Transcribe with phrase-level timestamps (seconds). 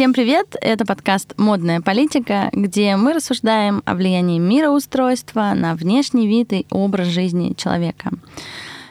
[0.00, 0.56] Всем привет!
[0.62, 7.08] Это подкаст «Модная политика», где мы рассуждаем о влиянии мироустройства на внешний вид и образ
[7.08, 8.10] жизни человека.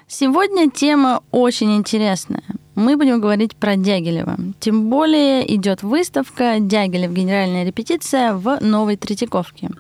[0.08, 2.44] Сегодня тема очень интересная.
[2.76, 4.38] Мы будем говорить про Дягилева.
[4.60, 7.12] Тем более идет выставка «Дягилев.
[7.12, 9.72] Генеральная репетиция» в Новой Третьяковке.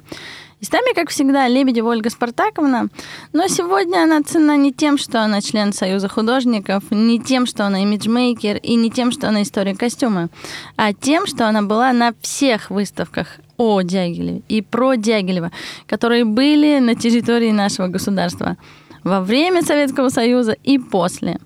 [0.59, 2.89] И с нами, как всегда, Лебедева Ольга Спартаковна.
[3.31, 7.81] Но сегодня она цена не тем, что она член Союза художников, не тем, что она
[7.83, 10.27] имиджмейкер и не тем, что она историк костюма,
[10.75, 15.51] а тем, что она была на всех выставках о Дягилеве и про Дягилева,
[15.87, 18.57] которые были на территории нашего государства
[19.05, 21.39] во время Советского Союза и после.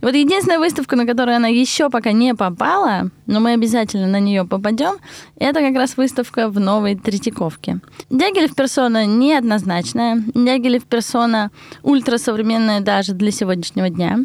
[0.00, 4.20] И вот единственная выставка, на которую она еще пока не попала, но мы обязательно на
[4.20, 4.96] нее попадем,
[5.36, 7.80] это как раз выставка в Новой Третьяковке.
[8.10, 11.50] Дягилев персона неоднозначная, Дягилев персона
[11.82, 14.20] ультрасовременная даже для сегодняшнего дня.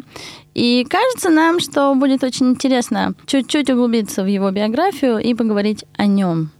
[0.54, 6.06] И кажется нам, что будет очень интересно чуть-чуть углубиться в его биографию и поговорить о
[6.06, 6.50] нем.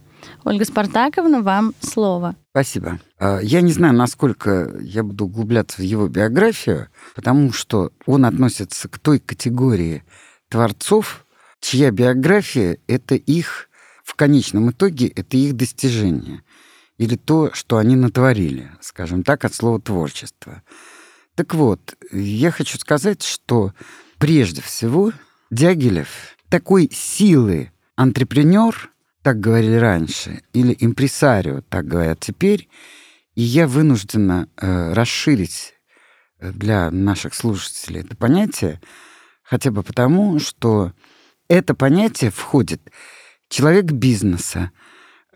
[0.45, 2.35] Ольга Спартаковна, вам слово.
[2.51, 2.99] Спасибо.
[3.17, 8.87] А, я не знаю, насколько я буду углубляться в его биографию, потому что он относится
[8.87, 10.03] к той категории
[10.47, 11.25] творцов,
[11.61, 13.69] чья биография— это их,
[14.03, 16.43] в конечном итоге, это их достижение.
[16.99, 20.61] Или то, что они натворили, скажем так, от слова творчество.
[21.33, 23.73] Так вот, я хочу сказать, что
[24.19, 25.11] прежде всего
[25.49, 28.91] Дягилев такой силы антрепренер,
[29.25, 32.69] так говорили раньше, или импресарио, так говорят теперь,
[33.33, 35.73] и я вынуждена э, расширить
[36.37, 38.79] э, для наших слушателей это понятие,
[39.41, 40.93] хотя бы потому, что
[41.47, 42.79] это понятие входит
[43.49, 44.69] человек бизнеса,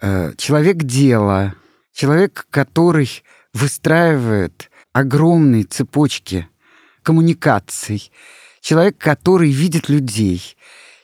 [0.02, 1.56] э, человек дела,
[1.92, 3.09] человек, который
[3.56, 6.48] выстраивает огромные цепочки
[7.02, 8.12] коммуникаций,
[8.62, 10.56] человек, который видит людей,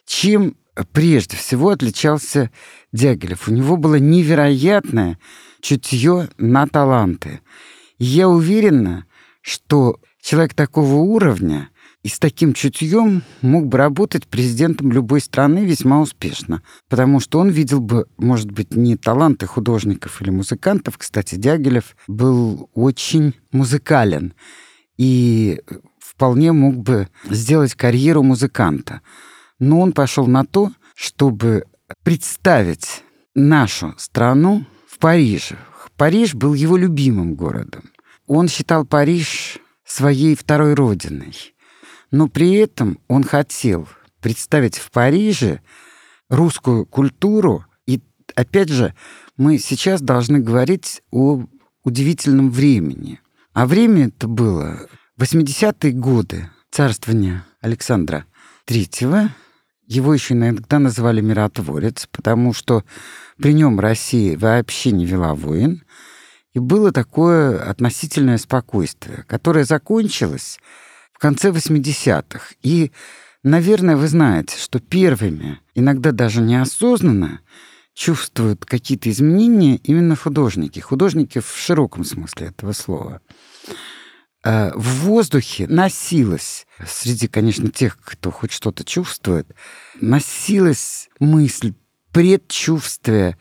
[0.06, 0.56] чем
[0.92, 2.52] прежде всего отличался
[2.92, 3.48] Дягилев.
[3.48, 5.20] У него было невероятное
[5.62, 7.42] чутье на таланты.
[7.98, 9.06] И я уверена,
[9.42, 11.70] что человек такого уровня
[12.04, 17.50] и с таким чутьем мог бы работать президентом любой страны весьма успешно, потому что он
[17.50, 21.00] видел бы, может быть, не таланты художников или музыкантов.
[21.00, 24.36] Кстати, Дягилев был очень музыкален
[24.98, 25.62] и
[26.00, 29.02] вполне мог бы сделать карьеру музыканта
[29.60, 31.66] но он пошел на то, чтобы
[32.04, 35.58] представить нашу страну в Париже.
[35.98, 37.84] Париж был его любимым городом.
[38.28, 41.34] Он считал Париж своей второй родиной.
[42.12, 43.88] Но при этом он хотел
[44.22, 45.62] представить в Париже
[46.30, 47.66] русскую культуру.
[47.86, 48.02] И
[48.36, 48.94] опять же,
[49.38, 51.46] мы сейчас должны говорить о
[51.84, 53.22] удивительном времени.
[53.54, 54.88] А время это было
[55.20, 58.26] 80-е годы царствования Александра
[58.68, 59.30] III,
[59.88, 62.84] его еще иногда называли миротворец, потому что
[63.38, 65.84] при нем Россия вообще не вела войн.
[66.54, 70.58] И было такое относительное спокойствие, которое закончилось
[71.12, 72.56] в конце 80-х.
[72.64, 72.92] И,
[73.44, 77.42] наверное, вы знаете, что первыми, иногда даже неосознанно,
[77.94, 80.80] чувствуют какие-то изменения именно художники.
[80.80, 83.22] Художники в широком смысле этого слова.
[84.46, 89.48] Э, в воздухе носилась, среди, конечно, тех, кто хоть что-то чувствует,
[90.00, 91.74] носилась мысль,
[92.12, 93.38] предчувствие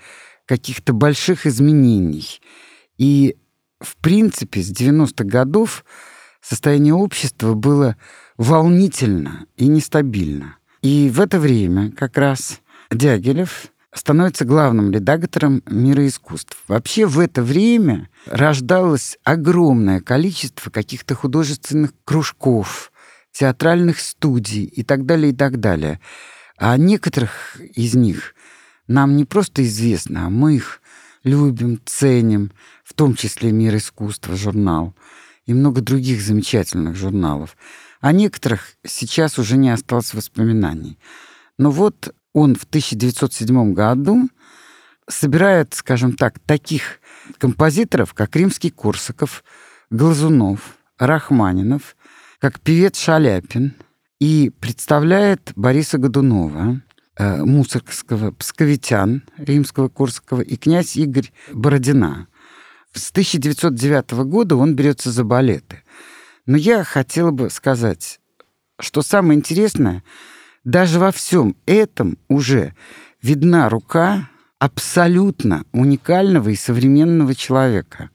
[0.46, 2.40] каких-то больших изменений.
[2.96, 3.36] И,
[3.80, 5.84] в принципе, с 90-х годов
[6.40, 7.96] состояние общества было
[8.38, 10.56] волнительно и нестабильно.
[10.80, 12.60] И в это время как раз
[12.90, 16.56] Дягилев становится главным редактором «Мира искусств».
[16.68, 22.92] Вообще в это время рождалось огромное количество каких-то художественных кружков,
[23.32, 26.00] театральных студий и так далее, и так далее.
[26.58, 28.34] А некоторых из них
[28.88, 30.82] нам не просто известно, а мы их
[31.22, 32.52] любим, ценим,
[32.84, 34.94] в том числе «Мир искусства», журнал,
[35.46, 37.56] и много других замечательных журналов.
[38.00, 40.98] О некоторых сейчас уже не осталось воспоминаний.
[41.58, 44.28] Но вот он в 1907 году
[45.08, 46.98] собирает, скажем так, таких
[47.38, 49.44] композиторов, как Римский-Корсаков,
[49.90, 51.96] Глазунов, Рахманинов,
[52.40, 53.74] как певец Шаляпин,
[54.20, 56.82] и представляет Бориса Годунова,
[57.16, 62.26] э, Мусоргского, Псковитян, Римского, Корсакова и князь Игорь Бородина.
[62.92, 65.82] С 1909 года он берется за балеты.
[66.46, 68.20] Но я хотела бы сказать,
[68.80, 70.02] что самое интересное—
[70.64, 72.74] даже во всем этом уже
[73.22, 74.28] видна рука
[74.58, 78.10] абсолютно уникального и современного человека.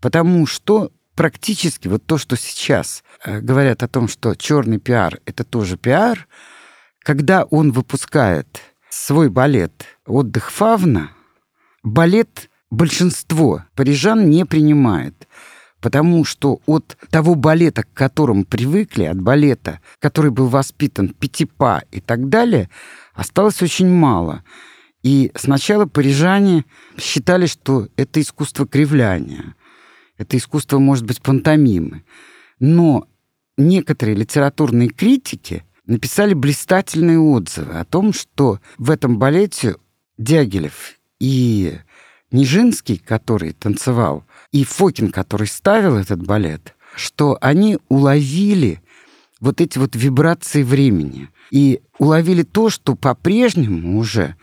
[0.00, 5.42] Потому что практически вот то, что сейчас э, говорят о том, что черный пиар— это
[5.44, 6.28] тоже пиар,
[7.00, 8.60] когда он выпускает
[8.90, 11.10] свой балет «Отдых фавна»,
[11.82, 15.26] балет большинство парижан не принимает,
[15.86, 22.00] потому что от того балета, к которому привыкли, от балета, который был воспитан Пятипа и
[22.00, 22.68] так далее,
[23.14, 24.42] осталось очень мало.
[25.04, 26.64] И сначала парижане
[26.98, 29.54] считали, что это искусство кривляния,
[30.18, 32.02] это искусство, может быть, пантомимы.
[32.58, 33.06] Но
[33.56, 39.76] некоторые литературные критики написали блистательные отзывы о том, что в этом балете
[40.18, 41.78] Дягилев и
[42.36, 48.82] Нижинский, который танцевал, и Фокин, который ставил этот балет, что они уловили
[49.40, 54.36] вот эти вот вибрации времени и уловили то, что по-прежнему уже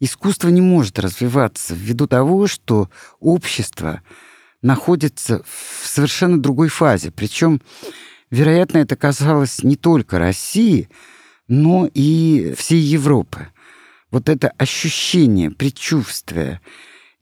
[0.00, 2.90] искусство не может развиваться ввиду того, что
[3.20, 4.02] общество
[4.60, 7.12] находится в совершенно другой фазе.
[7.12, 7.60] Причем,
[8.30, 10.88] вероятно, это касалось не только России,
[11.46, 13.48] но и всей Европы.
[14.10, 16.60] Вот это ощущение, предчувствие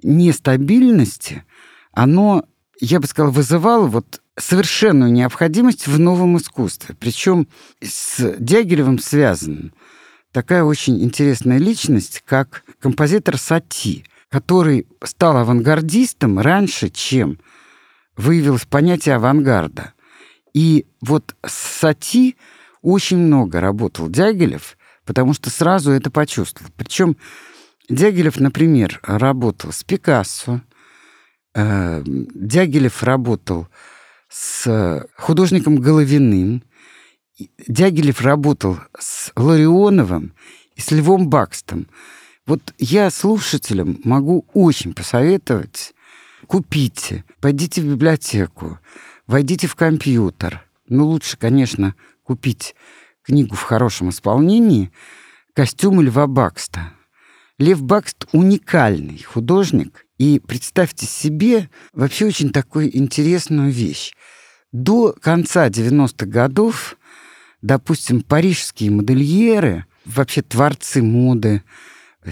[0.02, 1.44] нестабильности,
[1.92, 2.44] оно,
[2.80, 6.94] я бы сказал, вызывало вот совершенную необходимость в новом искусстве.
[6.98, 7.48] Причем
[7.82, 9.72] с Дягилевым связан
[10.32, 17.38] такая очень интересная личность, как композитор Сати, который стал авангардистом раньше, чем
[18.16, 19.94] выявилось понятие авангарда.
[20.54, 22.36] И вот с Сати
[22.82, 26.70] очень много работал Дягилев, потому что сразу это почувствовал.
[26.76, 27.16] Причем
[27.88, 30.60] Дягилев, например, работал с Пикассо,
[31.54, 33.68] э, Дягилев работал
[34.28, 36.62] с художником Головиным,
[37.66, 40.34] Дягилев работал с Ларионовым
[40.74, 41.88] и с Львом Бакстом.
[42.46, 45.94] Вот я слушателям могу очень посоветовать,
[46.46, 48.78] купите, пойдите в библиотеку,
[49.26, 50.62] войдите в компьютер.
[50.88, 52.74] Ну, лучше, конечно, купить
[53.22, 54.90] книгу в хорошем исполнении
[55.54, 56.92] «Костюмы Льва Бакста».
[57.58, 64.12] Лев Бакст уникальный художник, и представьте себе вообще очень такую интересную вещь.
[64.70, 66.96] До конца 90-х годов,
[67.60, 71.64] допустим, парижские модельеры, вообще творцы моды,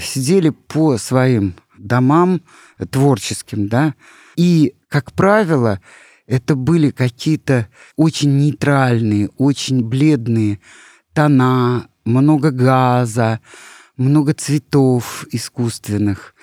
[0.00, 2.43] сидели по своим домам
[2.90, 3.94] творческим, да,
[4.37, 5.81] и, как правило,
[6.26, 10.61] это были какие-то очень нейтральные, очень бледные
[11.14, 13.40] тона, много газа,
[13.96, 16.34] много цветов искусственных.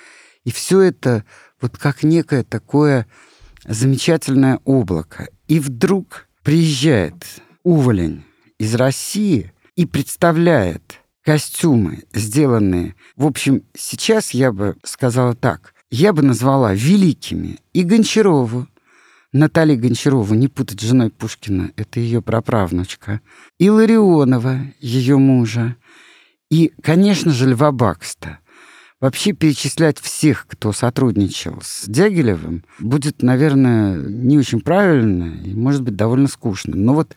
[0.44, 1.24] И все это
[1.62, 3.08] вот как некое такое
[3.66, 5.30] замечательное облако.
[5.48, 7.16] И вдруг приезжает
[7.64, 8.24] уволень
[8.58, 12.96] из России и представляет костюмы, сделанные...
[13.16, 15.74] В общем, сейчас я бы сказала так.
[15.90, 18.68] Я бы назвала великими и Гончарову,
[19.32, 23.20] Наталья Гончарова, не путать с женой Пушкина, это ее праправнучка,
[23.58, 25.76] и Ларионова, ее мужа,
[26.54, 28.38] и, конечно же, Льва Бакста.
[29.00, 35.96] Вообще перечислять всех, кто сотрудничал с Дягилевым, будет, наверное, не очень правильно и, может быть,
[35.96, 36.76] довольно скучно.
[36.76, 37.16] Но вот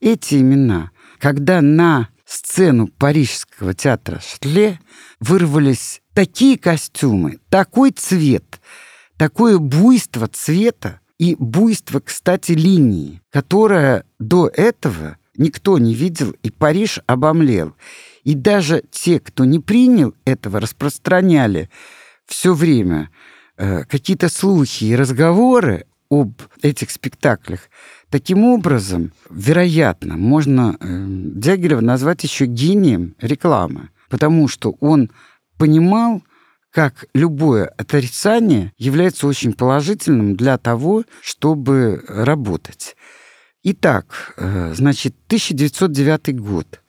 [0.00, 4.80] эти имена, когда на сцену Парижского театра Штле
[5.20, 8.58] вырвались такие костюмы, такой цвет,
[9.18, 17.00] такое буйство цвета и буйство, кстати, линии, которое до этого никто не видел, и Париж
[17.06, 17.74] обомлел.
[18.24, 21.70] И даже те, кто не принял этого, распространяли
[22.26, 23.10] все время
[23.56, 27.68] э, какие-то слухи и разговоры об этих спектаклях.
[28.10, 35.10] Таким образом, вероятно, можно э, Дягилева назвать еще гением рекламы, потому что он
[35.58, 36.22] понимал,
[36.70, 42.96] как любое отрицание является очень положительным для того, чтобы работать.
[43.64, 46.80] Итак, э, значит, 1909 год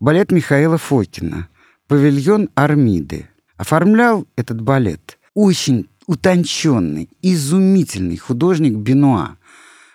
[0.00, 1.48] балет Михаила Фокина
[1.86, 3.28] «Павильон Армиды».
[3.56, 9.36] Оформлял этот балет очень утонченный, изумительный художник Бенуа.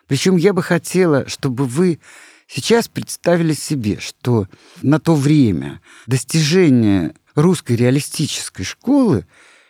[0.07, 1.99] Причем я бы хотела, чтобы вы
[2.47, 4.47] сейчас представили себе, что
[4.83, 9.25] на то время достижение русской реалистической школы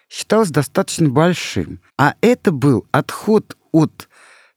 [0.10, 1.80] считалось достаточно большим.
[1.98, 4.10] А это был отход от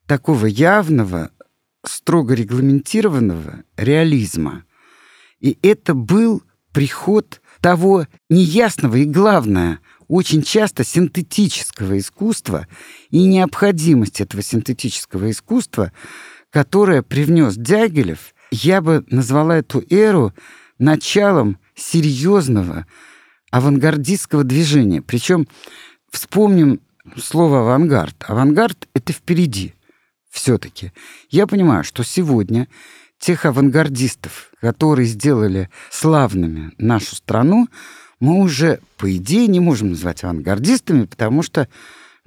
[0.06, 1.30] такого явного,
[1.86, 4.64] строго регламентированного реализма.
[5.40, 6.42] И это был
[6.72, 12.66] приход того неясного и, главное, очень часто синтетического искусства
[13.10, 15.92] и необходимость этого синтетического искусства,
[16.50, 20.32] которое привнес Дягилев, я бы назвала эту эру
[20.78, 22.86] началом серьезного
[23.50, 25.02] авангардистского движения.
[25.02, 25.46] Причем
[26.10, 26.80] вспомним
[27.16, 28.24] слово авангард.
[28.26, 29.74] Авангард— это впереди
[30.30, 30.92] все-таки.
[31.30, 32.68] Я понимаю, что сегодня
[33.18, 37.68] тех авангардистов, которые сделали славными нашу страну,
[38.20, 41.68] мы уже, по идее, не можем назвать авангардистами, потому что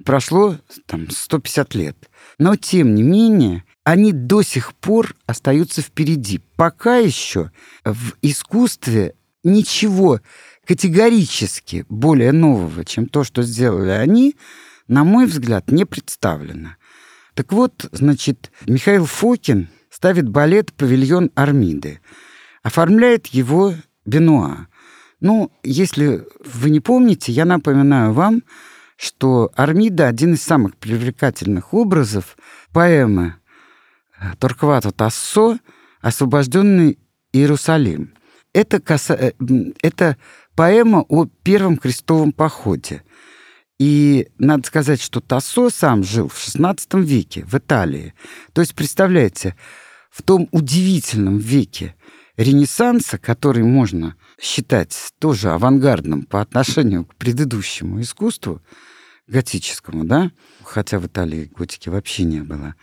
[0.04, 0.56] прошло
[0.86, 1.96] там 150 лет.
[2.38, 6.40] Но, тем не менее, они до сих пор остаются впереди.
[6.56, 7.50] Пока еще
[7.84, 10.20] в искусстве ничего
[10.66, 14.36] категорически более нового, чем то, что сделали они,
[14.86, 16.76] на мой взгляд, не представлено.
[17.34, 19.68] Так вот, значит, Михаил Фокин
[20.02, 22.00] ставит балет «Павильон Армиды».
[22.64, 23.72] Оформляет его
[24.04, 24.66] Бенуа.
[25.20, 28.42] Ну, если вы не помните, я напоминаю вам,
[28.96, 32.36] что Армида— один из самых привлекательных образов
[32.72, 33.36] поэмы
[34.40, 35.58] Торквата Тассо
[36.00, 36.98] «Освобожденный
[37.32, 38.12] Иерусалим».
[38.52, 39.14] Это, каса...
[39.14, 39.32] Э,
[39.82, 40.16] это
[40.56, 43.04] поэма о первом крестовом походе.
[43.78, 48.14] И надо сказать, что Тассо сам жил в XVI веке в Италии.
[48.52, 49.54] То есть, представляете,
[50.12, 51.96] в том удивительном веке
[52.36, 58.62] Ренессанса, который можно считать тоже авангардным по отношению к предыдущему искусству,
[59.26, 60.30] готическому, да,
[60.64, 62.74] хотя в Италии готики вообще не было,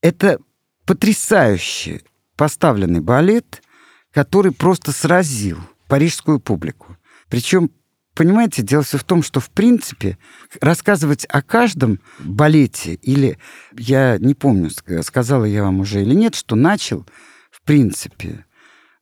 [0.00, 0.38] это
[0.84, 2.02] потрясающе
[2.36, 3.62] поставленный балет,
[4.10, 6.96] который просто сразил парижскую публику.
[7.28, 7.70] Причем,
[8.14, 10.18] понимаете, дело все в том, что, в принципе,
[10.60, 13.38] рассказывать о каждом балете, или
[13.76, 14.70] я не помню,
[15.02, 17.06] сказала я вам уже или нет, что начал,
[17.50, 18.46] в принципе,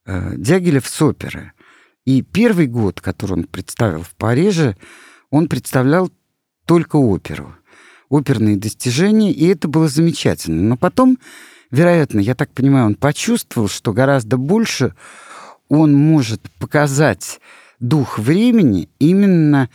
[0.06, 1.52] э, Дягилев с оперы.
[2.04, 4.76] И первый год, который он представил в Париже,
[5.30, 6.10] он представлял
[6.66, 7.54] только оперу,
[8.08, 10.62] оперные достижения, и это было замечательно.
[10.62, 11.18] Но потом
[11.72, 14.94] вероятно, я так понимаю, он почувствовал, что гораздо больше
[15.68, 17.40] он может показать
[17.82, 19.68] дух времени именно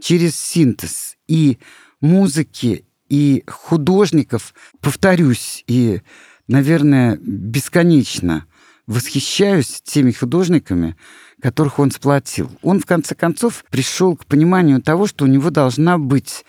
[0.00, 1.58] через синтез и
[2.00, 4.54] музыки, и художников.
[4.80, 6.02] Повторюсь, и,
[6.46, 8.46] наверное, бесконечно
[8.86, 10.96] восхищаюсь теми художниками,
[11.40, 12.50] которых он сплотил.
[12.62, 16.44] Он, в конце концов, пришел к пониманию того, что у него должна быть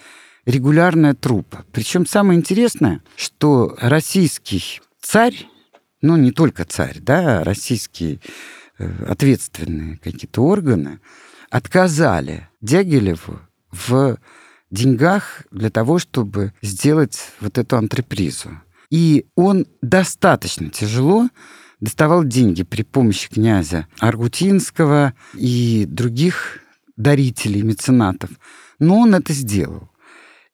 [0.45, 1.65] регулярная трупа.
[1.71, 5.47] Причем самое интересное, что российский царь,
[6.01, 8.19] ну не только царь, да, российские э,
[8.77, 10.99] ответственные какие-то органы
[11.49, 13.39] отказали Дягилеву
[13.71, 14.17] в
[14.71, 18.49] деньгах для того, чтобы сделать вот эту антрепризу.
[18.89, 21.29] И он достаточно тяжело
[21.79, 26.59] доставал деньги при помощи князя Аргутинского и других
[26.95, 28.29] дарителей, меценатов.
[28.79, 29.89] Но он это сделал.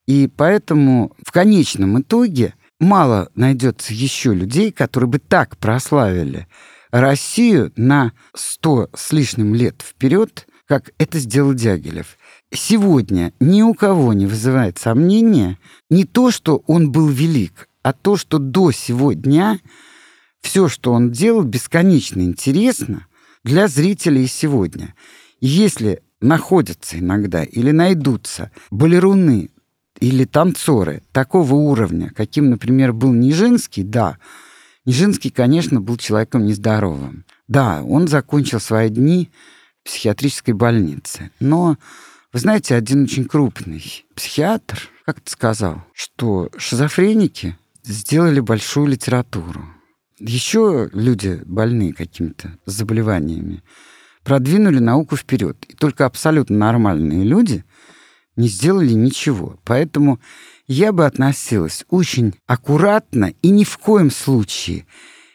[0.08, 6.48] И поэтому в конечном итоге мало найдется еще людей, которые бы так прославили
[6.92, 12.18] Россию на сто с лишним лет вперед, как это сделал Дягилев.
[12.54, 15.58] Сегодня ни у кого не вызывает сомнения
[15.90, 19.60] не то, что он был велик, а то, что до сего дня
[20.42, 23.08] все, что он делал, бесконечно интересно
[23.44, 24.94] для зрителей сегодня.
[25.40, 29.50] если находятся иногда или найдутся балеруны,
[30.00, 34.18] или танцоры такого уровня, каким, например, был Нижинский, да,
[34.86, 37.26] Нижинский, конечно, был человеком нездоровым.
[37.48, 39.30] Да, он закончил свои дни
[39.84, 41.32] в психиатрической больнице.
[41.40, 41.78] Но,
[42.34, 49.66] вы знаете, один очень крупный психиатр как-то сказал, что шизофреники сделали большую литературу.
[50.20, 53.64] Еще люди больные какими-то заболеваниями
[54.24, 55.64] продвинули науку вперед.
[55.68, 57.64] И только абсолютно нормальные люди—
[58.36, 59.60] не сделали ничего.
[59.64, 60.20] Поэтому
[60.72, 64.86] я бы относилась очень аккуратно и ни в коем случае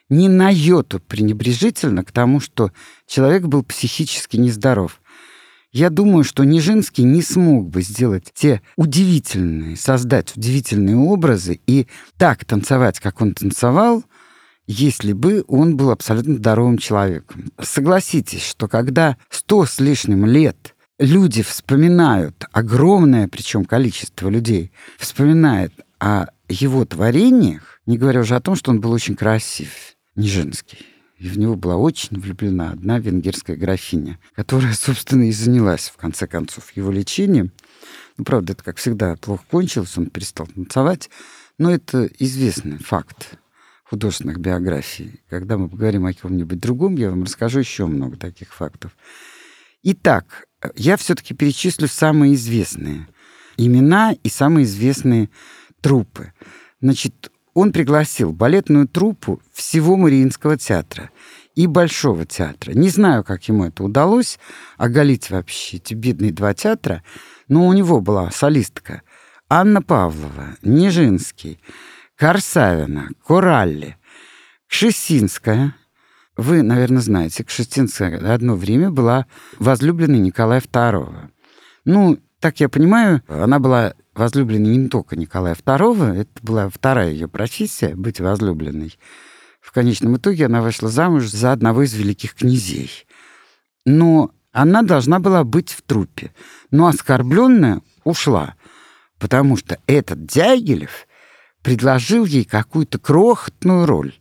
[0.09, 2.71] ни на йоту пренебрежительно к тому, что
[3.07, 5.01] человек был психически нездоров.
[5.73, 12.45] Я думаю, что Нижинский не смог бы сделать те удивительные, создать удивительные образы и так
[12.45, 14.05] танцевать, как он танцевал,
[14.67, 17.51] если бы он был абсолютно здоровым человеком.
[17.61, 26.27] Согласитесь, что когда сто с лишним лет люди вспоминают, огромное причем количество людей вспоминает о
[26.49, 30.87] его творениях, не говоря уже о том, что он был очень красив, не женский.
[31.19, 36.27] И в него была очень влюблена одна венгерская графиня, которая, собственно, и занялась, в конце
[36.27, 37.53] концов, его лечением.
[38.19, 41.09] Ну, правда, это, как всегда, плохо кончилось, он перестал танцевать.
[41.59, 43.39] Но это известный факт
[43.85, 45.21] художественных биографий.
[45.31, 48.95] Когда мы поговорим о ком-нибудь другом, я вам расскажу еще много таких фактов.
[49.83, 53.07] Итак, я все-таки перечислю самые известные
[53.57, 55.31] имена и самые известные
[55.81, 56.33] трупы.
[56.81, 61.11] Значит, он пригласил балетную труппу всего Мариинского театра
[61.55, 62.73] и Большого театра.
[62.73, 64.39] Не знаю, как ему это удалось
[64.77, 67.03] оголить вообще эти бедные два театра,
[67.49, 69.03] но у него была солистка
[69.49, 71.61] Анна Павлова, Нежинский,
[72.17, 73.97] Корсавина, Коралли,
[74.69, 75.75] Кшесинская,
[76.37, 79.27] вы, наверное, знаете, Кшестинская одно время была
[79.59, 81.31] возлюбленной Николая II.
[81.85, 87.29] Ну, так я понимаю, она была возлюбленной не только Николая II, это была вторая ее
[87.29, 88.99] профессия— быть возлюбленной.
[89.61, 93.07] В конечном итоге она вышла замуж за одного из великих князей.
[93.85, 96.33] Но она должна была быть в трупе.
[96.71, 98.55] Но оскорбленная ушла,
[99.19, 101.07] потому что этот Дягилев
[101.63, 104.15] предложил ей какую-то крохотную роль.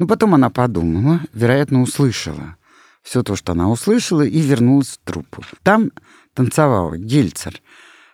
[0.00, 2.56] Но потом она подумала, вероятно, услышала
[3.02, 5.42] все то, что она услышала, и вернулась в труппу.
[5.62, 5.90] Там
[6.32, 7.60] танцевал Гельцер,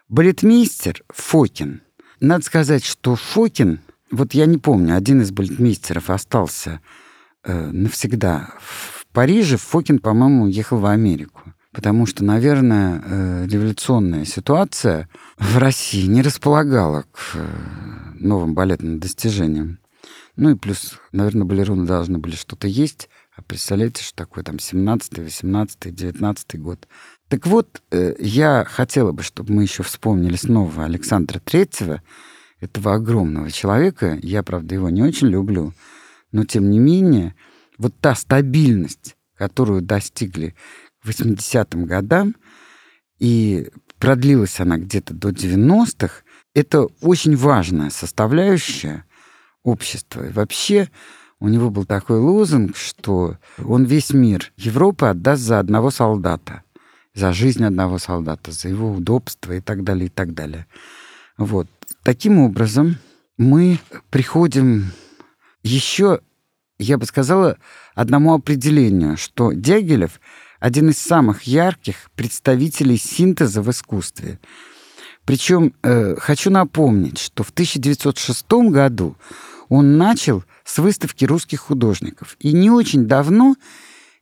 [0.08, 1.82] балетмейстер Фокин.
[2.18, 3.78] Надо сказать, что Фокин,
[4.10, 6.80] вот я не помню, один из балетмейстеров остался
[7.44, 11.42] э, навсегда в Париже, Фокин, по-моему, уехал в Америку.
[11.70, 17.46] Потому что, наверное, э, революционная ситуация в России не располагала к э,
[18.18, 19.78] новым балетным достижениям.
[20.36, 23.08] Ну и плюс, наверное, балероны должны были что-то есть.
[23.34, 26.86] А представляете, что такое там 17 18 19 год.
[27.28, 32.02] Так вот, э, я хотела бы, чтобы мы еще вспомнили снова Александра Третьего,
[32.60, 34.18] этого огромного человека.
[34.22, 35.72] Я, правда, его не очень люблю.
[36.32, 37.34] Но, тем не менее,
[37.78, 40.54] вот та стабильность, которую достигли
[41.02, 42.36] к 80-м годам,
[43.18, 46.22] и продлилась она где-то до 90-х,
[46.54, 49.05] это очень важная составляющая
[49.66, 50.26] общества.
[50.26, 50.88] И вообще
[51.40, 56.62] у него был такой лозунг, что он весь мир Европы отдаст за одного солдата,
[57.14, 60.66] за жизнь одного солдата, за его удобство и так далее, и так далее.
[61.36, 61.68] Вот.
[62.02, 62.96] Таким образом,
[63.36, 63.78] мы
[64.10, 64.92] приходим
[65.62, 66.20] еще,
[66.78, 67.58] я бы сказала,
[67.94, 70.20] одному определению, что Дягилев—
[70.60, 74.38] один из самых ярких представителей синтеза в искусстве.
[75.24, 79.16] Причем э, хочу напомнить, что в 1906 году
[79.68, 82.36] он начал с выставки русских художников.
[82.40, 83.56] И не очень давно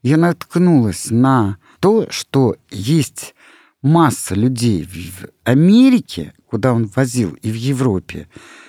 [0.02, 3.34] я наткнулась на то, что есть
[3.82, 8.28] масса людей в Америке, куда он возил, и в Европе,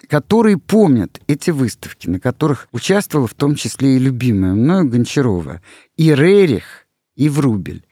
[0.10, 5.62] которые помнят эти выставки, на которых участвовала в том числе и любимая мною Гончарова,
[5.98, 7.86] и Рерих, и Врубель.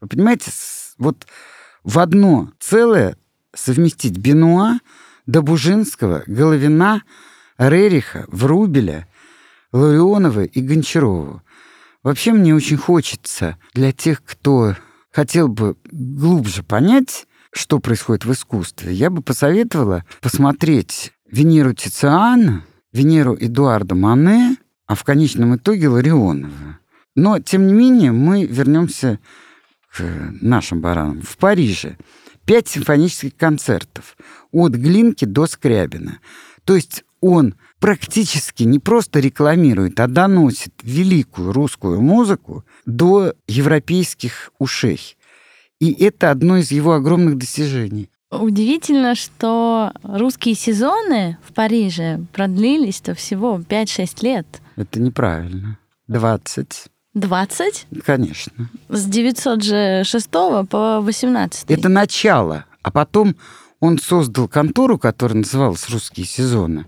[0.00, 0.50] Вы понимаете,
[0.98, 1.26] вот
[1.84, 3.16] в одно целое
[3.54, 4.78] совместить Бенуа,
[5.26, 7.02] Добужинского, Головина,
[7.68, 9.06] Рериха, Врубеля,
[9.72, 11.42] Ларионова и Гончарову.
[12.02, 14.74] Вообще мне очень хочется для тех, кто
[15.12, 23.36] хотел бы глубже понять, что происходит в искусстве, я бы посоветовала посмотреть Венеру Тициана, Венеру
[23.38, 26.78] Эдуарда Мане, а в конечном итоге Ларионова.
[27.14, 29.18] Но, тем не менее, мы вернемся
[29.92, 30.02] к
[30.40, 31.20] нашим баранам.
[31.22, 31.98] В Париже
[32.46, 34.16] пять симфонических концертов
[34.50, 36.20] от Глинки до Скрябина.
[36.64, 45.16] То есть он практически не просто рекламирует, а доносит великую русскую музыку до европейских ушей.
[45.80, 48.10] И это одно из его огромных достижений.
[48.30, 54.46] Удивительно, что русские сезоны в Париже продлились-то всего 5-6 лет.
[54.76, 55.78] Это неправильно.
[56.06, 56.86] 20.
[57.14, 57.86] 20?
[58.04, 58.70] Конечно.
[58.88, 61.70] С 906 по 18.
[61.70, 62.66] Это начало.
[62.82, 63.34] А потом
[63.80, 66.86] он создал контору, которая называлась «Русские сезоны».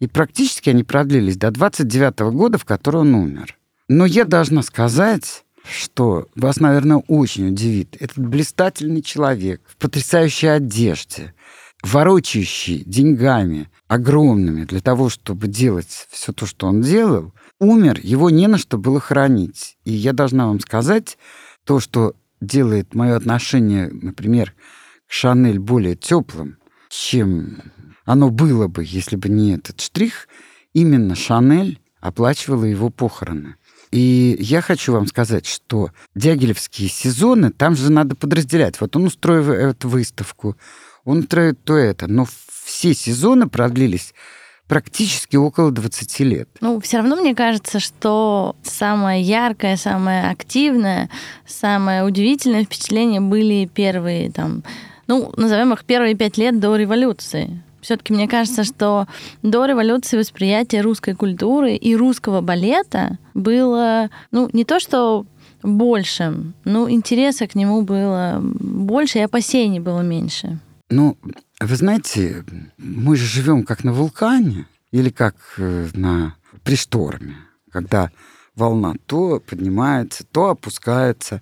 [0.00, 3.56] И практически они продлились до 29 -го года, в который он умер.
[3.88, 7.96] Но я должна сказать, что вас, наверное, очень удивит.
[8.00, 11.34] Этот блистательный человек в потрясающей одежде,
[11.82, 18.46] ворочающий деньгами огромными для того, чтобы делать все то, что он делал, умер, его не
[18.46, 19.78] на что было хранить.
[19.84, 21.18] И я должна вам сказать,
[21.64, 24.54] то, что делает мое отношение, например,
[25.06, 26.58] к Шанель более теплым,
[26.88, 27.58] чем
[28.08, 30.28] оно было бы, если бы не этот штрих,
[30.72, 33.56] именно Шанель оплачивала его похороны.
[33.90, 38.80] И я хочу вам сказать, что дягилевские сезоны, там же надо подразделять.
[38.80, 40.56] Вот он устроил эту выставку,
[41.04, 42.06] он устроит то это.
[42.06, 42.26] Но
[42.64, 44.14] все сезоны продлились
[44.68, 46.48] практически около 20 лет.
[46.62, 51.10] Ну, все равно мне кажется, что самое яркое, самое активное,
[51.46, 54.62] самое удивительное впечатление были первые там
[55.08, 57.62] ну, назовем их первые пять лет до революции.
[57.88, 59.06] Все-таки мне кажется, что
[59.42, 65.24] до революции восприятие русской культуры и русского балета было, ну, не то что
[65.62, 70.58] большим, но интереса к нему было больше, и опасений было меньше.
[70.90, 71.16] Ну,
[71.60, 72.44] вы знаете,
[72.76, 77.36] мы же живем как на вулкане или как э, на при шторме,
[77.72, 78.10] когда
[78.54, 81.40] волна то поднимается, то опускается.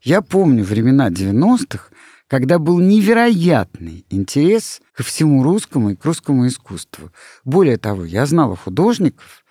[0.00, 1.88] Я помню времена 90-х,
[2.28, 7.10] когда был невероятный интерес ко всему русскому и к русскому искусству.
[7.44, 9.44] Более того, я знала художников,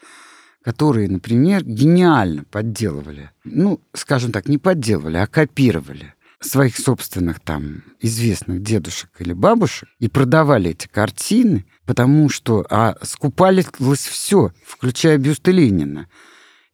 [0.63, 8.61] которые, например, гениально подделывали, ну, скажем так, не подделывали, а копировали своих собственных там известных
[8.61, 13.65] дедушек или бабушек и продавали эти картины, потому что а скупалось
[14.07, 16.07] все, включая бюсты Ленина.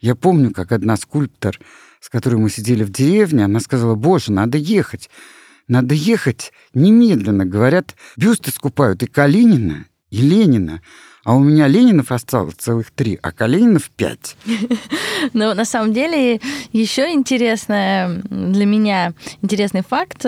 [0.01, 1.57] Я помню, как одна скульптор,
[2.01, 5.09] с которой мы сидели в деревне, она сказала, боже, надо ехать,
[5.67, 7.45] надо ехать немедленно.
[7.45, 10.81] Говорят, бюсты скупают и Калинина, и Ленина.
[11.23, 14.35] А у меня Ленинов осталось целых три, а Калининов пять.
[15.31, 16.41] Ну, на самом деле,
[16.73, 20.25] еще интересное для меня интересный факт.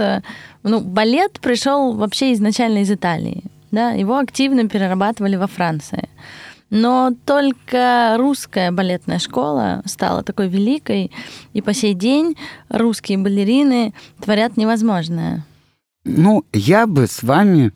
[0.64, 3.44] Ну, балет пришел вообще изначально из Италии.
[3.72, 3.92] Да?
[3.92, 6.08] Его активно перерабатывали во Франции.
[6.70, 11.12] Но только русская балетная школа стала такой великой,
[11.54, 12.36] и по сей день
[12.70, 15.46] русские балерины творят невозможное.
[16.04, 17.72] Ну, я бы с вами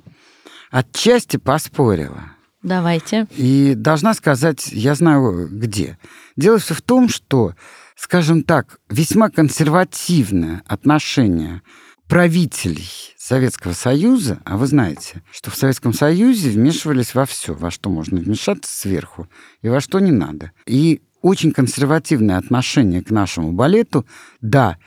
[0.71, 2.31] отчасти поспорила.
[2.61, 3.27] Давайте.
[3.37, 5.97] И должна сказать, я знаю где.
[6.35, 7.53] Дело все в том, что,
[7.95, 11.61] скажем так, весьма консервативное отношение
[12.09, 17.91] правителей Советского Союза, а вы знаете, что в Советском Союзе вмешивались во все, во что
[17.91, 19.29] можно вмешаться сверху
[19.61, 20.51] и во что не надо.
[20.65, 24.07] И очень консервативное отношение к нашему балету.
[24.41, 24.77] Да,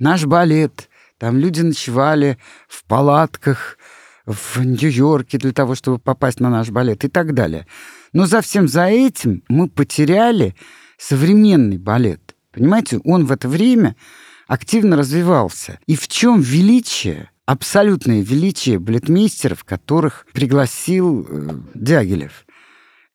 [0.00, 2.36] наш балет, там люди ночевали
[2.68, 3.78] в палатках,
[4.26, 7.66] в Нью-Йорке для того, чтобы попасть на наш балет и так далее.
[8.12, 10.56] Но за всем за этим мы потеряли
[10.98, 12.34] современный балет.
[12.52, 13.96] Понимаете, он в это время
[14.46, 15.78] активно развивался.
[15.86, 22.44] И в чем величие, абсолютное величие балетмейстеров, которых пригласил э, Дягилев?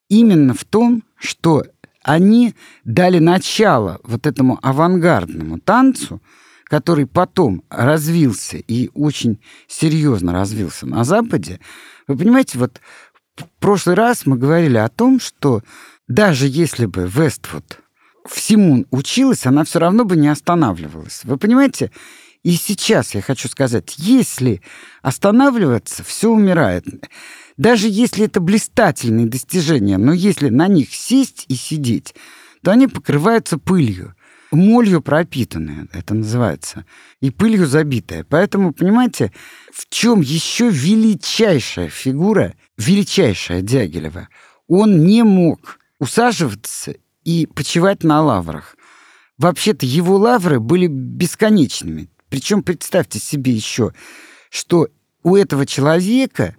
[0.10, 1.64] Именно в том, что
[2.04, 6.22] они дали начало вот этому авангардному танцу,
[6.64, 11.60] который потом развился и очень серьезно развился на Западе,
[12.08, 12.82] вы понимаете, вот
[13.36, 15.62] в прошлый раз мы говорили о том, что
[16.08, 17.80] даже если бы Вествуд
[18.30, 21.22] всему училась, она все равно бы не останавливалась.
[21.24, 21.92] Вы понимаете?
[22.44, 24.62] И сейчас я хочу сказать, если
[25.02, 26.86] останавливаться, все умирает.
[27.58, 32.14] Даже если это блистательные достижения, но если на них сесть и сидеть,
[32.64, 34.16] то они покрываются пылью
[34.52, 36.86] молью пропитанная, это называется,
[37.22, 38.24] и пылью забитая.
[38.24, 39.32] Поэтому, понимаете,
[39.74, 44.30] в чем еще величайшая фигура, величайшая Дягилева?
[44.68, 46.96] Он не мог усаживаться
[47.28, 48.76] и почивать на лаврах.
[49.38, 52.10] Вообще-то его лавры были бесконечными.
[52.30, 53.94] Причем представьте себе еще,
[54.50, 54.88] что
[55.24, 56.56] у этого человека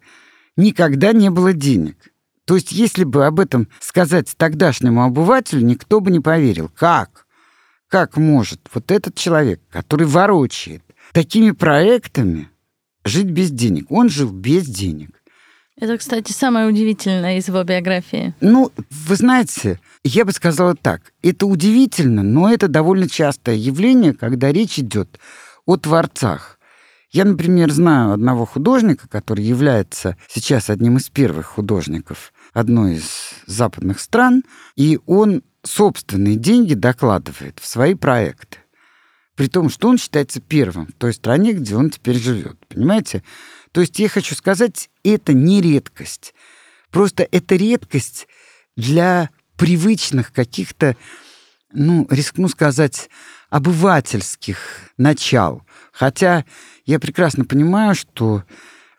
[0.57, 1.96] никогда не было денег.
[2.44, 6.70] То есть, если бы об этом сказать тогдашнему обывателю, никто бы не поверил.
[6.74, 7.26] Как?
[7.88, 12.50] как может вот этот человек, который ворочает такими проектами,
[13.04, 13.90] жить без денег?
[13.90, 15.17] Он жил без денег.
[15.81, 18.35] Это, кстати, самое удивительное из его биографии.
[18.41, 21.12] Ну, вы знаете, я бы сказала так.
[21.23, 25.21] Это удивительно, но это довольно частое явление, когда речь идет
[25.67, 26.59] о творцах.
[27.11, 34.01] Я, например, знаю одного художника, который является сейчас одним из первых художников одной из западных
[34.01, 34.43] стран,
[34.77, 38.59] и он собственные деньги докладывает в свои проекты.
[39.37, 42.57] При том, что он считается первым в той стране, где он теперь живет.
[42.69, 43.23] Понимаете?
[43.72, 46.35] То есть я хочу сказать, это не редкость.
[46.90, 48.28] Просто это редкость
[48.76, 50.96] для привычных каких-то,
[51.72, 53.11] ну, рискну сказать,
[53.50, 55.62] обывательских начал.
[55.92, 56.44] Хотя
[56.87, 58.44] я прекрасно понимаю, что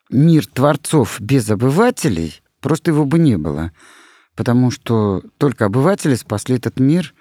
[0.10, 3.72] мир творцов без обывателей, просто его бы не было
[4.40, 7.14] потому что только обыватели спасли этот мир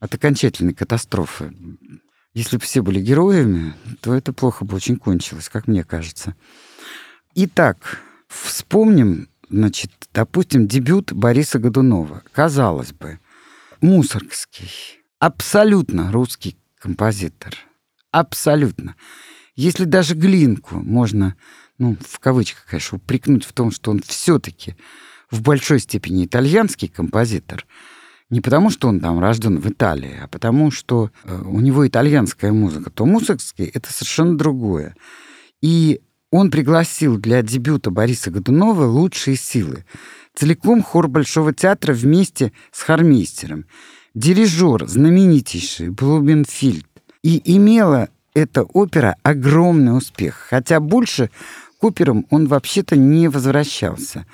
[0.00, 1.54] от окончательной катастрофы.
[2.34, 6.34] Если бы все были героями, то это плохо бы очень кончилось, как мне кажется.
[7.38, 12.22] Итак, вспомним, значит, допустим, дебют Бориса Годунова.
[12.32, 13.18] Казалось бы,
[13.82, 14.70] Мусоргский,
[15.18, 17.54] абсолютно русский композитор.
[18.10, 18.96] Абсолютно.
[19.54, 21.36] Если даже Глинку можно,
[21.76, 24.74] ну, в кавычках, конечно, упрекнуть в том, что он все-таки
[25.30, 27.66] в большой степени итальянский композитор.
[28.30, 32.50] Не потому, что он там рожден в Италии, а потому, что э, у него итальянская
[32.50, 34.96] музыка, то мусоргский— это совершенно другое.
[35.60, 39.84] И он пригласил для дебюта Бориса Годунова лучшие силы.
[40.34, 43.66] Целиком хор Большого театра вместе с хормейстером.
[44.14, 46.86] Дирижер знаменитейший Блуменфильд.
[47.22, 50.46] И имела эта опера огромный успех.
[50.50, 51.30] Хотя больше
[51.80, 54.26] к операм он вообще-то не возвращался.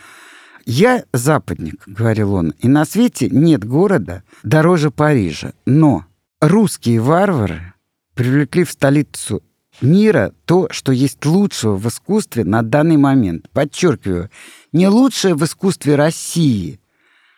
[0.65, 5.53] «Я западник»,— говорил он,— «и на свете нет города дороже Парижа.
[5.67, 6.05] Но
[6.41, 7.75] русские варвары
[8.15, 9.43] привлекли в столицу
[9.81, 13.49] мира то, что есть лучшего в искусстве на данный момент.
[13.51, 14.31] Подчеркиваю,
[14.73, 16.81] не лучшее в искусстве России,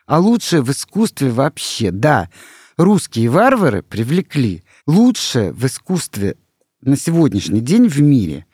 [0.07, 1.91] а лучшее в искусстве вообще.
[1.91, 2.29] Да,
[2.77, 6.37] русские варвары привлекли лучшее в искусстве
[6.83, 8.47] на сегодняшний день в мире.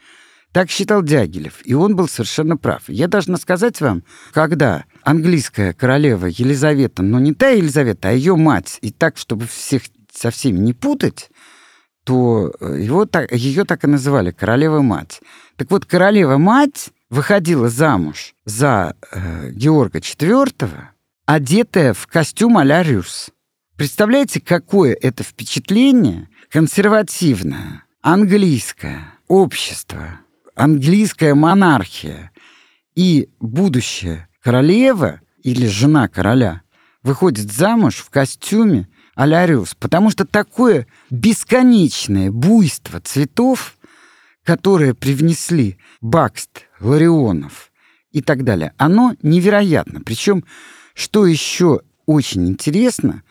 [0.53, 2.89] Так считал Дягилев, и он был совершенно прав.
[2.89, 8.79] Я должна сказать вам, когда английская королева Елизавета, но не та Елизавета, а ее мать,
[8.83, 11.31] и так, чтобы всех со всеми не путать,
[12.05, 15.21] то э, его так, ее так и называли королева-мать.
[15.57, 20.71] Так вот, королева-мать выходила замуж за э, Георга IV,
[21.27, 23.31] одетая в костюм а-ля Рюс.
[23.77, 30.21] Представляете, какое это впечатление консервативное, английское общество,
[30.55, 32.33] английская монархия
[32.95, 36.63] и будущая королева или жена короля
[37.03, 39.27] выходит замуж в костюме а
[39.79, 43.77] потому что такое бесконечное буйство цветов,
[44.45, 47.71] которое привнесли Бакст, Ларионов
[48.13, 50.01] и так далее, оно невероятно.
[50.01, 50.45] Причем,
[50.95, 53.23] что еще очень интересно,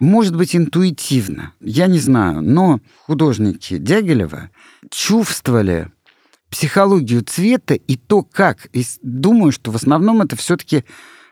[0.00, 4.50] может быть, интуитивно, я не знаю, но художники Дягилева
[4.90, 5.90] чувствовали
[6.50, 10.84] психологию цвета и то, как, и думаю, что в основном это все-таки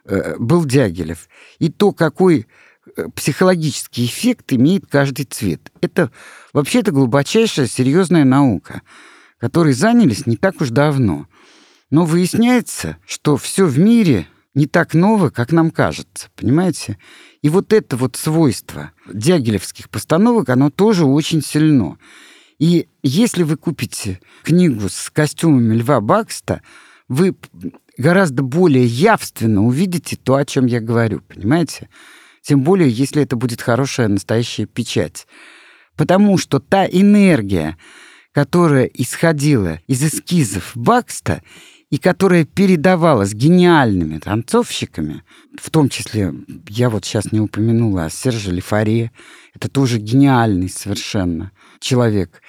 [0.05, 2.47] э, был Дягилев, и то, какой
[3.15, 5.73] психологический эффект имеет каждый цвет.
[5.81, 6.11] Это
[6.53, 8.83] вообще-то глубочайшая серьезная наука,
[9.39, 11.27] которой занялись не так уж давно.
[11.91, 16.99] Но выясняется, что все в мире не так ново, как нам кажется, понимаете?
[17.43, 21.99] И вот это вот свойство дягилевских постановок, оно тоже очень сильно.
[22.59, 26.63] И если вы купите книгу с костюмами Льва Бакста,
[27.07, 27.37] вы
[27.99, 31.89] гораздо более явственно увидите то, о чем я говорю, понимаете?
[32.47, 35.27] Тем более, если это будет хорошая настоящая печать.
[35.97, 37.77] Потому что та энергия,
[38.31, 41.43] которая исходила из эскизов Бакста
[41.91, 45.25] и которая передавалась гениальными танцовщиками,
[45.61, 46.35] в том числе,
[46.69, 49.11] я вот сейчас не упомянула о Серже Лефаре,
[49.53, 52.41] это тоже гениальный совершенно человек,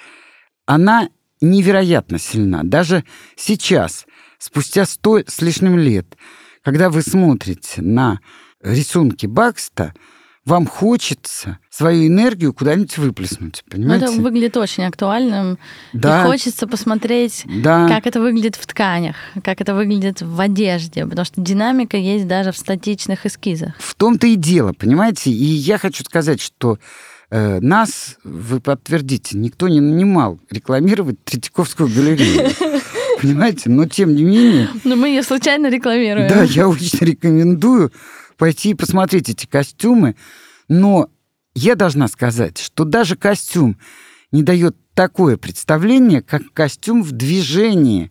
[0.64, 1.08] она
[1.40, 2.62] невероятно сильна.
[2.62, 3.02] Даже
[3.34, 4.06] сейчас,
[4.38, 6.16] спустя сто с лишним лет,
[6.62, 8.20] когда вы смотрите на
[8.62, 9.94] рисунки Бакста,
[10.48, 14.06] вам хочется свою энергию куда-нибудь выплеснуть, понимаете?
[14.06, 15.58] Ну, это выглядит очень актуальным.
[15.92, 16.22] Да.
[16.22, 17.86] И хочется посмотреть, да.
[17.86, 22.52] как это выглядит в тканях, как это выглядит в одежде, потому что динамика есть даже
[22.52, 23.74] в статичных эскизах.
[23.78, 25.30] В том-то и дело, понимаете?
[25.30, 26.78] И я хочу сказать, что
[27.30, 32.50] э, нас, вы подтвердите, никто не нанимал рекламировать Третьяковскую галерею.
[33.20, 33.68] Понимаете?
[33.68, 34.68] Но тем не менее...
[34.84, 36.28] Но мы ее случайно рекламируем.
[36.28, 37.92] Да, я очень рекомендую
[38.38, 40.16] пойти и посмотреть эти костюмы.
[40.68, 41.10] Но
[41.54, 43.76] я должна сказать, что даже костюм
[44.32, 48.10] не дает такое представление, как костюм в движении,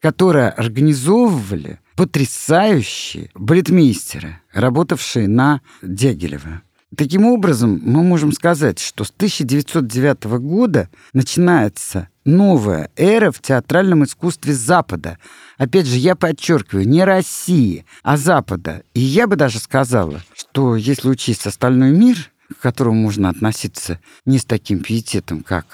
[0.00, 6.62] которое организовывали потрясающие балетмейстеры, работавшие на Дягилева.
[6.96, 14.54] Таким образом, мы можем сказать, что с 1909 года начинается новая эра в театральном искусстве
[14.54, 15.18] Запада.
[15.58, 18.82] Опять же, я подчеркиваю, не России, а Запада.
[18.94, 24.38] И я бы даже сказала, что если учесть остальной мир, к которому можно относиться не
[24.38, 25.66] с таким пиететом, как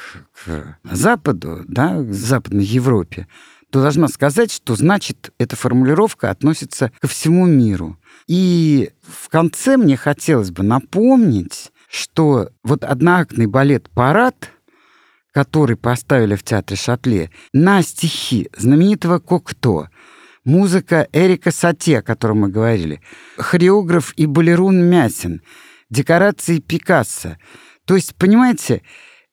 [0.44, 3.26] к Западу, да, к Западной Европе,
[3.70, 7.98] то должна сказать, что значит эта формулировка относится ко всему миру.
[8.26, 14.50] И в конце мне хотелось бы напомнить, что вот одноактный балет «Парад»,
[15.32, 19.88] который поставили в театре Шатле, на стихи знаменитого Кокто,
[20.44, 23.00] музыка Эрика Сати, о котором мы говорили,
[23.36, 25.42] хореограф и балерун Мясин,
[25.88, 27.36] декорации Пикассо.
[27.84, 28.82] То есть, понимаете,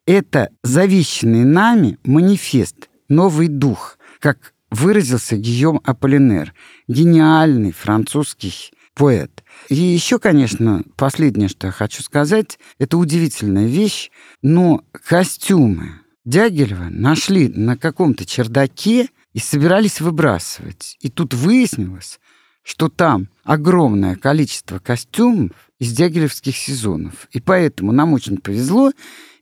[0.06, 6.54] это завещанный нами манифест, новый дух, как выразился Гийом Аполлинер,
[6.88, 9.44] гениальный французский поэт.
[9.70, 17.50] И еще, конечно, последнее, что я хочу сказать, это удивительная вещь, но костюмы Дягилева нашли
[17.50, 20.98] на каком-то чердаке и собирались выбрасывать.
[21.02, 22.20] И тут выяснилось,
[22.64, 27.28] что там огромное количество костюмов из дягилевских сезонов.
[27.32, 28.92] И поэтому нам очень повезло,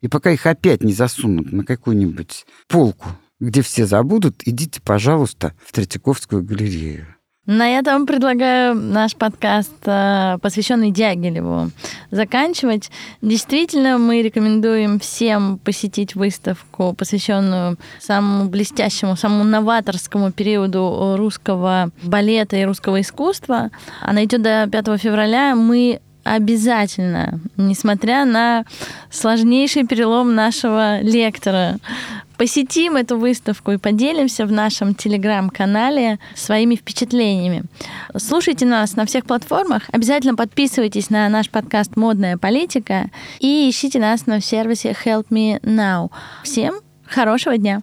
[0.02, 3.10] и пока их опять не засунут на какую-нибудь полку
[3.40, 7.15] где все забудут, идите, пожалуйста, в Третьяковскую галерею.
[7.46, 11.70] На этом предлагаю наш подкаст, э, посвященный Дягилеву,
[12.10, 12.90] заканчивать.
[13.22, 22.66] Действительно, мы рекомендуем всем посетить выставку, посвященную самому блестящему, самому новаторскому периоду русского балета и
[22.66, 23.70] русского искусства.
[24.02, 25.54] Она идет до 5 февраля.
[25.56, 28.66] Мы обязательно, несмотря на
[29.10, 31.78] сложнейший перелом нашего лектора,
[32.38, 37.64] посетим эту выставку и поделимся в нашем телеграм-канале своими впечатлениями.
[38.18, 39.84] Слушайте нас на всех платформах.
[39.92, 43.10] Обязательно подписывайтесь на наш подкаст «Модная политика»
[43.40, 46.12] и ищите нас на сервисе Help Me Now.
[46.44, 46.76] Всем
[47.08, 47.82] хорошего дня!